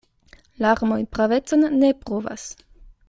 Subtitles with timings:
[0.65, 2.49] Larmoj pravecon ne pruvas.